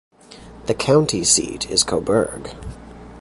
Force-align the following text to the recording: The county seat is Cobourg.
The 0.65 0.73
county 0.73 1.23
seat 1.23 1.69
is 1.69 1.83
Cobourg. 1.83 2.55